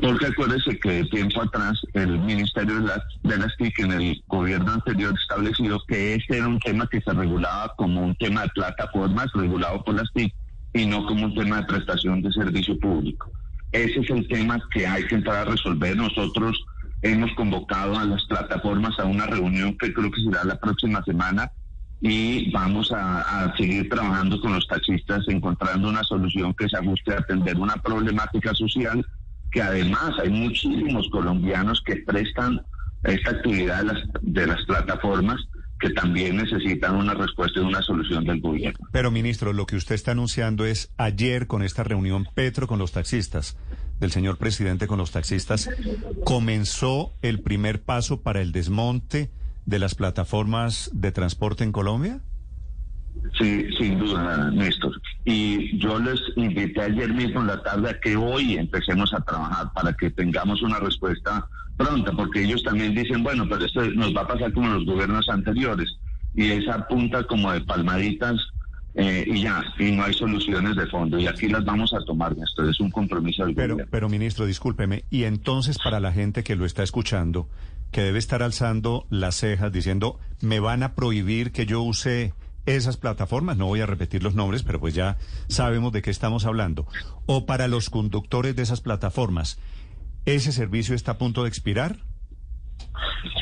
Porque 0.00 0.26
acuérdese 0.26 0.78
que 0.78 1.04
tiempo 1.04 1.42
atrás 1.42 1.80
el 1.94 2.18
Ministerio 2.18 2.76
de 2.76 2.86
las, 2.86 3.00
de 3.22 3.36
las 3.36 3.56
TIC 3.56 3.78
en 3.80 3.92
el 3.92 4.22
gobierno 4.26 4.72
anterior 4.72 5.14
estableció 5.20 5.80
que 5.86 6.14
este 6.14 6.38
era 6.38 6.48
un 6.48 6.58
tema 6.58 6.88
que 6.88 7.00
se 7.00 7.12
regulaba 7.12 7.74
como 7.76 8.02
un 8.02 8.14
tema 8.16 8.42
de 8.42 8.48
plataformas 8.48 9.28
regulado 9.34 9.84
por 9.84 9.94
las 9.94 10.12
TIC 10.12 10.34
y 10.74 10.86
no 10.86 11.06
como 11.06 11.26
un 11.26 11.34
tema 11.34 11.58
de 11.58 11.66
prestación 11.66 12.22
de 12.22 12.32
servicio 12.32 12.78
público. 12.78 13.30
Ese 13.72 14.00
es 14.00 14.10
el 14.10 14.26
tema 14.28 14.60
que 14.72 14.86
hay 14.86 15.06
que 15.06 15.16
entrar 15.16 15.46
a 15.46 15.50
resolver. 15.50 15.96
Nosotros 15.96 16.58
hemos 17.02 17.32
convocado 17.34 17.96
a 17.98 18.04
las 18.04 18.24
plataformas 18.24 18.98
a 18.98 19.04
una 19.04 19.26
reunión 19.26 19.76
que 19.78 19.92
creo 19.92 20.10
que 20.10 20.22
será 20.22 20.44
la 20.44 20.58
próxima 20.58 21.02
semana 21.04 21.52
y 22.00 22.50
vamos 22.52 22.92
a, 22.92 23.52
seguir 23.56 23.88
trabajando 23.88 24.40
con 24.40 24.52
los 24.52 24.66
taxistas 24.68 25.24
encontrando 25.28 25.88
una 25.88 26.04
solución 26.04 26.54
que 26.54 26.68
se 26.68 26.76
ajuste 26.76 27.12
a 27.12 27.18
atender 27.18 27.56
una 27.56 27.76
problemática 27.76 28.54
social 28.54 29.04
que 29.50 29.62
además 29.62 30.12
hay 30.22 30.30
muchísimos 30.30 31.08
colombianos 31.10 31.82
que 31.84 31.96
prestan 31.96 32.60
esta 33.04 33.30
actividad 33.30 33.78
de 33.78 33.84
las, 33.84 34.02
de 34.20 34.46
las 34.46 34.64
plataformas 34.64 35.40
que 35.80 35.90
también 35.90 36.36
necesitan 36.36 36.96
una 36.96 37.14
respuesta 37.14 37.60
y 37.60 37.62
una 37.62 37.80
solución 37.82 38.24
del 38.24 38.40
gobierno. 38.40 38.86
Pero, 38.90 39.10
ministro, 39.10 39.52
lo 39.52 39.64
que 39.66 39.76
usted 39.76 39.94
está 39.94 40.10
anunciando 40.10 40.64
es 40.64 40.90
ayer 40.96 41.46
con 41.46 41.62
esta 41.62 41.84
reunión 41.84 42.26
Petro 42.34 42.66
con 42.66 42.80
los 42.80 42.92
taxistas, 42.92 43.56
del 44.00 44.10
señor 44.10 44.38
presidente 44.38 44.86
con 44.86 44.98
los 44.98 45.12
taxistas, 45.12 45.70
comenzó 46.24 47.12
el 47.22 47.40
primer 47.40 47.82
paso 47.82 48.22
para 48.22 48.40
el 48.40 48.52
desmonte 48.52 49.30
de 49.68 49.78
las 49.78 49.94
plataformas 49.94 50.90
de 50.94 51.12
transporte 51.12 51.62
en 51.62 51.72
Colombia. 51.72 52.20
Sí, 53.38 53.66
sin 53.78 53.98
duda, 53.98 54.50
Néstor. 54.50 54.98
Y 55.26 55.76
yo 55.78 55.98
les 55.98 56.18
invité 56.36 56.80
ayer 56.80 57.12
mismo 57.12 57.40
en 57.42 57.48
la 57.48 57.62
tarde 57.62 57.90
a 57.90 58.00
que 58.00 58.16
hoy 58.16 58.56
empecemos 58.56 59.12
a 59.12 59.20
trabajar 59.20 59.70
para 59.74 59.92
que 59.92 60.10
tengamos 60.10 60.62
una 60.62 60.78
respuesta 60.80 61.46
pronta, 61.76 62.12
porque 62.12 62.44
ellos 62.44 62.62
también 62.62 62.94
dicen, 62.94 63.22
bueno, 63.22 63.46
pero 63.46 63.66
esto 63.66 63.84
nos 63.90 64.16
va 64.16 64.22
a 64.22 64.28
pasar 64.28 64.52
como 64.54 64.68
los 64.70 64.86
gobiernos 64.86 65.28
anteriores. 65.28 65.98
Y 66.34 66.46
esa 66.50 66.88
punta 66.88 67.24
como 67.24 67.52
de 67.52 67.60
palmaditas 67.60 68.40
eh, 68.94 69.24
y 69.26 69.42
ya, 69.42 69.62
y 69.78 69.92
no 69.92 70.04
hay 70.04 70.14
soluciones 70.14 70.76
de 70.76 70.86
fondo. 70.86 71.18
Y 71.18 71.26
aquí 71.26 71.46
las 71.48 71.64
vamos 71.66 71.92
a 71.92 71.98
tomar, 72.06 72.34
Néstor. 72.34 72.70
Es 72.70 72.80
un 72.80 72.90
compromiso 72.90 73.44
del 73.44 73.54
Pero, 73.54 73.74
gobierno. 73.74 73.90
pero, 73.92 74.08
ministro, 74.08 74.46
discúlpeme, 74.46 75.04
y 75.10 75.24
entonces 75.24 75.76
para 75.84 76.00
la 76.00 76.12
gente 76.12 76.42
que 76.42 76.56
lo 76.56 76.64
está 76.64 76.82
escuchando, 76.82 77.48
que 77.90 78.02
debe 78.02 78.18
estar 78.18 78.42
alzando 78.42 79.06
las 79.10 79.36
cejas 79.36 79.72
diciendo, 79.72 80.18
me 80.40 80.60
van 80.60 80.82
a 80.82 80.94
prohibir 80.94 81.52
que 81.52 81.66
yo 81.66 81.82
use 81.82 82.32
esas 82.66 82.96
plataformas, 82.96 83.56
no 83.56 83.66
voy 83.66 83.80
a 83.80 83.86
repetir 83.86 84.22
los 84.22 84.34
nombres, 84.34 84.62
pero 84.62 84.78
pues 84.78 84.94
ya 84.94 85.16
sabemos 85.48 85.92
de 85.92 86.02
qué 86.02 86.10
estamos 86.10 86.44
hablando, 86.44 86.86
o 87.26 87.46
para 87.46 87.66
los 87.66 87.88
conductores 87.88 88.54
de 88.56 88.62
esas 88.62 88.80
plataformas, 88.80 89.58
¿ese 90.26 90.52
servicio 90.52 90.94
está 90.94 91.12
a 91.12 91.18
punto 91.18 91.44
de 91.44 91.48
expirar? 91.48 91.96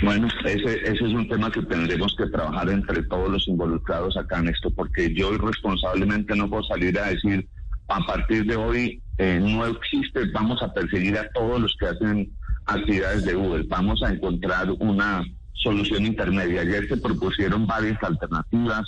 Bueno, 0.03 0.29
ese, 0.45 0.81
ese 0.83 0.93
es 0.93 1.13
un 1.13 1.29
tema 1.29 1.51
que 1.51 1.63
tendremos 1.63 2.15
que 2.17 2.27
trabajar 2.27 2.69
entre 2.71 3.03
todos 3.05 3.29
los 3.29 3.49
involucrados 3.49 4.17
acá 4.17 4.39
en 4.39 4.49
esto, 4.49 4.71
porque 4.71 5.13
yo 5.13 5.35
irresponsablemente 5.35 6.37
no 6.37 6.49
puedo 6.49 6.63
salir 6.65 6.99
a 6.99 7.09
decir, 7.09 7.49
a 7.89 8.01
partir 8.01 8.47
de 8.47 8.57
hoy 8.57 9.03
eh, 9.19 9.41
no 9.41 9.67
existe, 9.67 10.31
vamos 10.33 10.63
a 10.63 10.73
perseguir 10.73 11.17
a 11.19 11.29
todos 11.31 11.61
los 11.61 11.75
que 11.79 11.87
hacen 11.87 12.31
actividades 12.67 13.25
de 13.25 13.37
Uber, 13.37 13.65
vamos 13.65 14.03
a 14.03 14.13
encontrar 14.13 14.71
una 14.79 15.25
solución 15.55 16.07
intermedia. 16.07 16.63
Ayer 16.63 16.89
se 16.89 16.97
propusieron 16.97 17.67
varias 17.67 18.03
alternativas, 18.03 18.83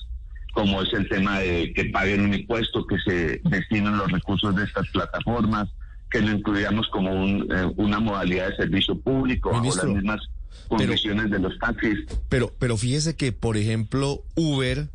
como 0.52 0.82
es 0.82 0.92
el 0.92 1.08
tema 1.08 1.40
de 1.40 1.72
que 1.74 1.86
paguen 1.86 2.22
un 2.22 2.34
impuesto, 2.34 2.86
que 2.86 2.98
se 2.98 3.40
destinen 3.44 3.96
los 3.96 4.10
recursos 4.10 4.54
de 4.54 4.64
estas 4.64 4.88
plataformas, 4.88 5.68
que 6.10 6.20
lo 6.20 6.32
incluyamos 6.32 6.88
como 6.88 7.12
un, 7.12 7.46
eh, 7.50 7.72
una 7.76 8.00
modalidad 8.00 8.48
de 8.50 8.56
servicio 8.56 8.98
público, 8.98 9.52
Ministro, 9.52 9.86
las 9.86 9.96
mismas 9.96 10.20
condiciones 10.68 11.30
de 11.30 11.38
los 11.38 11.58
taxis. 11.58 11.98
Pero, 12.28 12.52
pero 12.58 12.76
fíjese 12.76 13.16
que, 13.16 13.32
por 13.32 13.56
ejemplo, 13.56 14.22
Uber 14.34 14.88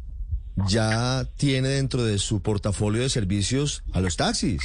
ya 0.68 1.28
tiene 1.38 1.70
dentro 1.70 2.04
de 2.04 2.20
su 2.20 2.42
portafolio 2.42 3.02
de 3.02 3.10
servicios 3.10 3.84
a 3.92 4.02
los 4.02 4.18
taxis. 4.18 4.62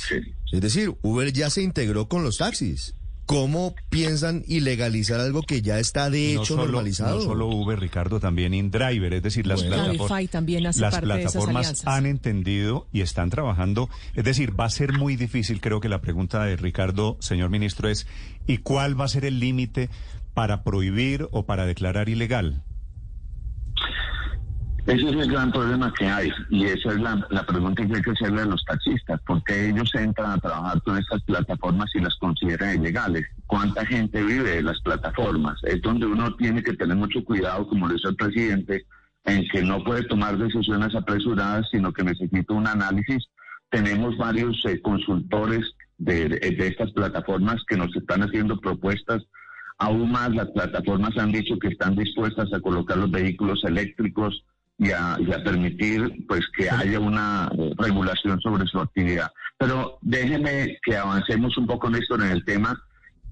Es 0.52 0.60
decir, 0.60 0.94
Uber 1.02 1.32
ya 1.32 1.50
se 1.50 1.62
integró 1.62 2.08
con 2.08 2.22
los 2.22 2.38
taxis. 2.38 2.94
¿Cómo 3.28 3.74
piensan 3.90 4.42
ilegalizar 4.48 5.20
algo 5.20 5.42
que 5.42 5.60
ya 5.60 5.78
está 5.78 6.08
de 6.08 6.32
no 6.34 6.40
hecho 6.40 6.54
solo, 6.54 6.64
normalizado? 6.64 7.16
No 7.16 7.20
solo 7.22 7.46
Uber, 7.48 7.78
Ricardo, 7.78 8.20
también 8.20 8.54
InDriver, 8.54 9.12
es 9.12 9.22
decir, 9.22 9.46
las, 9.46 9.60
Bueno. 9.60 9.76
plataformas- 9.76 10.08
Cabify 10.08 10.28
también 10.28 10.66
hace 10.66 10.80
las 10.80 10.92
parte 10.94 11.06
de 11.08 11.12
esas 11.20 11.32
plataformas 11.32 11.66
alianzas. 11.66 11.86
han 11.94 12.06
entendido 12.06 12.86
y 12.90 13.02
están 13.02 13.28
trabajando. 13.28 13.90
Es 14.14 14.24
decir, 14.24 14.58
va 14.58 14.64
a 14.64 14.70
ser 14.70 14.94
muy 14.94 15.16
difícil, 15.16 15.60
creo 15.60 15.78
que 15.80 15.90
la 15.90 16.00
pregunta 16.00 16.42
de 16.44 16.56
Ricardo, 16.56 17.18
señor 17.20 17.50
ministro, 17.50 17.90
es 17.90 18.06
¿y 18.46 18.56
cuál 18.58 18.98
va 18.98 19.04
a 19.04 19.08
ser 19.08 19.26
el 19.26 19.40
límite 19.40 19.90
para 20.32 20.62
prohibir 20.64 21.28
o 21.30 21.44
para 21.44 21.66
declarar 21.66 22.08
ilegal? 22.08 22.62
Ese 24.88 25.06
es 25.06 25.16
el 25.16 25.30
gran 25.30 25.52
problema 25.52 25.92
que 25.92 26.06
hay 26.06 26.30
y 26.48 26.64
esa 26.64 26.88
es 26.92 27.00
la, 27.00 27.22
la 27.28 27.44
pregunta 27.44 27.86
que 27.86 27.96
hay 27.96 28.00
que 28.00 28.12
hacerle 28.12 28.40
a 28.40 28.46
los 28.46 28.64
taxistas, 28.64 29.20
porque 29.26 29.68
ellos 29.68 29.94
entran 29.94 30.30
a 30.30 30.38
trabajar 30.38 30.80
con 30.80 30.96
estas 30.96 31.22
plataformas 31.24 31.90
y 31.94 32.00
las 32.00 32.14
consideran 32.14 32.80
ilegales. 32.80 33.26
¿Cuánta 33.46 33.84
gente 33.84 34.22
vive 34.22 34.48
de 34.48 34.62
las 34.62 34.80
plataformas? 34.80 35.60
Es 35.64 35.82
donde 35.82 36.06
uno 36.06 36.34
tiene 36.36 36.62
que 36.62 36.72
tener 36.72 36.96
mucho 36.96 37.22
cuidado, 37.22 37.68
como 37.68 37.86
lo 37.86 37.96
hizo 37.96 38.08
el 38.08 38.16
presidente, 38.16 38.86
en 39.26 39.46
que 39.50 39.60
no 39.60 39.84
puede 39.84 40.04
tomar 40.04 40.38
decisiones 40.38 40.94
apresuradas, 40.94 41.68
sino 41.70 41.92
que 41.92 42.04
necesita 42.04 42.54
un 42.54 42.66
análisis. 42.66 43.28
Tenemos 43.68 44.16
varios 44.16 44.56
eh, 44.64 44.80
consultores 44.80 45.66
de, 45.98 46.30
de 46.30 46.66
estas 46.66 46.90
plataformas 46.92 47.56
que 47.68 47.76
nos 47.76 47.94
están 47.94 48.22
haciendo 48.22 48.58
propuestas 48.58 49.22
Aún 49.80 50.10
más, 50.10 50.34
las 50.34 50.48
plataformas 50.48 51.16
han 51.18 51.30
dicho 51.30 51.56
que 51.58 51.68
están 51.68 51.94
dispuestas 51.94 52.52
a 52.52 52.58
colocar 52.58 52.96
los 52.96 53.12
vehículos 53.12 53.62
eléctricos 53.62 54.44
y 54.78 54.92
a, 54.92 55.16
y 55.18 55.32
a 55.32 55.42
permitir 55.42 56.24
pues 56.26 56.44
que 56.56 56.70
haya 56.70 57.00
una 57.00 57.50
eh, 57.58 57.72
regulación 57.76 58.40
sobre 58.40 58.64
su 58.66 58.78
actividad. 58.78 59.30
Pero 59.58 59.98
déjeme 60.02 60.78
que 60.84 60.96
avancemos 60.96 61.56
un 61.58 61.66
poco, 61.66 61.90
Néstor, 61.90 62.22
en 62.22 62.30
el 62.30 62.44
tema. 62.44 62.80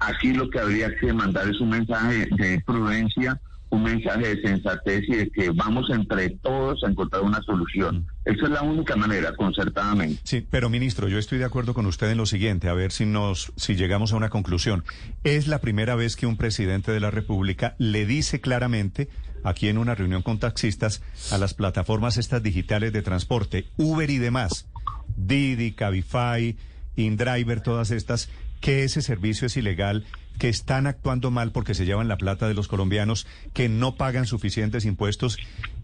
Aquí 0.01 0.33
lo 0.33 0.51
que 0.51 0.59
habría 0.59 0.95
que 0.97 1.13
mandar 1.13 1.49
es 1.49 1.61
un 1.61 1.71
mensaje 1.71 2.29
de 2.37 2.61
prudencia, 2.67 3.41
un 3.71 3.85
mensaje 3.85 4.35
de 4.35 4.43
sensatez 4.43 5.05
y 5.09 5.15
de 5.15 5.31
que 5.31 5.51
vamos 5.51 5.89
entre 5.91 6.31
todos 6.31 6.83
a 6.85 6.91
encontrar 6.91 7.23
una 7.23 7.41
solución. 7.43 8.07
Esa 8.25 8.45
es 8.45 8.51
la 8.51 8.63
única 8.63 8.97
manera, 8.97 9.35
concertadamente. 9.37 10.21
Sí, 10.25 10.47
pero 10.51 10.69
ministro, 10.69 11.09
yo 11.09 11.19
estoy 11.19 11.39
de 11.39 11.45
acuerdo 11.45 11.75
con 11.75 11.87
usted 11.87 12.11
en 12.11 12.19
lo 12.19 12.27
siguiente, 12.27 12.69
a 12.69 12.75
ver 12.75 12.93
si 12.93 13.07
nos 13.07 13.53
si 13.57 13.77
llegamos 13.77 14.13
a 14.13 14.17
una 14.17 14.29
conclusión. 14.29 14.85
Es 15.25 15.47
la 15.47 15.61
primera 15.61 15.95
vez 15.95 16.17
que 16.17 16.27
un 16.27 16.37
presidente 16.37 16.93
de 16.93 17.01
la 17.01 17.11
República 17.11 17.75
le 17.79 18.05
dice 18.05 18.41
claramente 18.41 19.09
aquí 19.47 19.69
en 19.69 19.79
una 19.79 19.95
reunión 19.95 20.23
con 20.23 20.39
taxistas 20.39 21.03
a 21.31 21.39
las 21.39 21.55
plataformas 21.55 22.17
estas 22.17 22.43
digitales 22.43 22.93
de 22.93 23.03
transporte, 23.03 23.67
Uber 23.77 24.11
y 24.11 24.19
demás, 24.19 24.69
Didi, 25.17 25.73
Cabify, 25.73 26.57
InDriver, 26.97 27.61
todas 27.61 27.91
estas, 27.93 28.29
que 28.61 28.83
ese 28.83 29.03
servicio 29.03 29.47
es 29.47 29.57
ilegal, 29.57 30.05
que 30.39 30.49
están 30.49 30.87
actuando 30.87 31.31
mal 31.31 31.53
porque 31.53 31.75
se 31.75 31.87
llevan 31.87 32.09
la 32.09 32.19
plata 32.19 32.49
de 32.49 32.55
los 32.55 32.69
colombianos, 32.69 33.27
que 33.55 33.69
no 33.69 33.95
pagan 33.95 34.27
suficientes 34.27 34.85
impuestos 34.85 35.39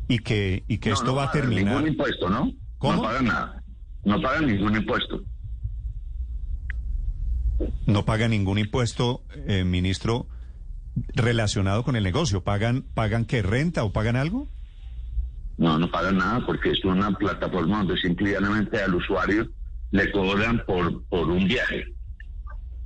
y 0.09 0.19
que 0.19 0.65
y 0.67 0.79
que 0.79 0.91
No, 0.91 0.95
esto 0.95 1.07
no 1.07 1.15
va 1.15 1.25
a 1.25 1.31
terminar. 1.31 1.75
Ningún 1.77 1.89
impuesto, 1.89 2.29
¿no? 2.29 2.53
¿Cómo? 2.79 2.97
No 2.97 3.03
pagan 3.03 3.25
nada. 3.27 3.63
No 4.05 4.21
pagan 4.21 4.47
ningún 4.47 4.77
impuesto. 4.77 5.23
no 7.87 8.05
pagan 8.05 8.31
ningún 8.33 8.59
impuesto, 8.59 9.23
eh, 9.47 9.63
ministro, 9.63 10.27
relacionado 11.15 11.85
con 11.85 11.97
el 11.97 12.05
negocio. 12.05 12.43
¿Pagan, 12.43 12.85
pagan 12.95 13.25
qué, 13.25 13.43
renta 13.43 13.85
o 13.85 13.93
pagan 13.93 14.17
algo? 14.17 14.49
No, 15.59 15.79
no 15.79 15.91
pagan 15.91 16.17
nada 16.19 16.45
porque 16.47 16.71
es 16.71 16.85
una 16.85 17.11
plataforma 17.13 17.79
donde 17.79 17.97
simplemente 17.99 18.83
al 18.83 18.95
usuario 18.95 19.47
le 19.91 20.11
cobran 20.11 20.63
por, 20.67 21.05
por 21.07 21.29
un 21.31 21.47
viaje. 21.47 21.85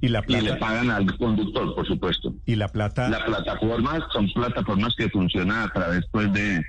Y 0.00 0.08
la 0.08 0.23
y 0.26 0.32
le 0.32 0.40
plata, 0.42 0.58
pagan 0.58 0.90
al 0.90 1.16
conductor, 1.18 1.75
por 1.75 1.87
supuesto. 1.87 2.35
y 2.44 2.54
la 2.56 2.68
plata, 2.68 3.08
Las 3.08 3.23
plataformas 3.23 4.02
son 4.12 4.28
plataformas 4.35 4.94
que 4.96 5.08
funcionan 5.08 5.68
a 5.68 5.73
través 5.73 6.04
pues 6.11 6.30
de, 6.32 6.62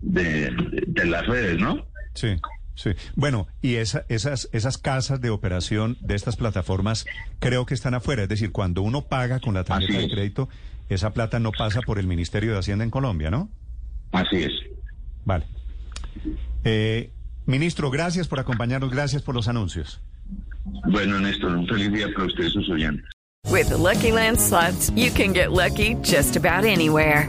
de, 0.00 0.50
de- 0.50 0.84
de 0.88 1.04
las 1.06 1.26
redes, 1.26 1.60
¿no? 1.60 1.86
sí, 2.14 2.34
sí. 2.78 2.90
Bueno, 3.16 3.48
y 3.60 3.74
esa, 3.74 4.04
esas, 4.08 4.48
esas 4.52 4.78
casas 4.78 5.20
de 5.20 5.30
operación 5.30 5.98
de 6.00 6.14
estas 6.14 6.36
plataformas 6.36 7.06
creo 7.40 7.66
que 7.66 7.74
están 7.74 7.94
afuera. 7.94 8.22
Es 8.22 8.28
decir, 8.28 8.52
cuando 8.52 8.82
uno 8.82 9.02
paga 9.02 9.40
con 9.40 9.54
la 9.54 9.64
tarjeta 9.64 9.98
de 9.98 10.08
crédito, 10.08 10.48
esa 10.88 11.12
plata 11.12 11.40
no 11.40 11.50
pasa 11.50 11.80
por 11.82 11.98
el 11.98 12.06
Ministerio 12.06 12.52
de 12.52 12.58
Hacienda 12.58 12.84
en 12.84 12.90
Colombia, 12.90 13.30
¿no? 13.30 13.50
Así 14.12 14.36
es. 14.36 14.52
Vale. 15.24 15.46
Eh, 16.64 17.10
ministro, 17.46 17.90
gracias 17.90 18.28
por 18.28 18.38
acompañarnos, 18.38 18.90
gracias 18.90 19.22
por 19.22 19.34
los 19.34 19.48
anuncios. 19.48 20.00
Bueno, 20.90 21.18
Néstor, 21.18 21.56
un 21.56 21.66
feliz 21.66 21.92
día 21.92 22.06
para 22.14 22.26
ustedes, 22.26 22.52
sus 22.52 22.68
oyentes. 22.70 23.04
With 23.50 23.68
the 23.68 23.76
Lucky 23.76 24.12
Land 24.12 24.38
slots, 24.38 24.90
you 24.94 25.10
can 25.10 25.32
get 25.32 25.52
lucky 25.52 25.94
just 26.02 26.36
about 26.36 26.64
anywhere. 26.64 27.28